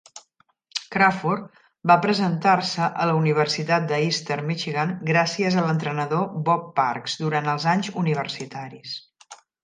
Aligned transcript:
Crawford 0.93 1.59
va 1.89 1.97
presentar-se 2.05 2.87
a 3.03 3.05
la 3.09 3.17
Universitat 3.17 3.85
de 3.91 3.99
Eastern 4.05 4.47
Michigan 4.51 4.93
gràcies 5.09 5.57
a 5.57 5.65
l'entrenador 5.67 6.25
Bob 6.47 6.63
Parks 6.79 7.19
durant 7.25 7.51
els 7.53 7.69
anys 7.75 7.91
universitaris. 8.05 8.95